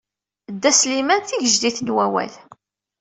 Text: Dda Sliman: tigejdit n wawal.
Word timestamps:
Dda 0.53 0.71
Sliman: 0.73 1.21
tigejdit 1.23 1.77
n 1.81 1.93
wawal. 1.95 2.33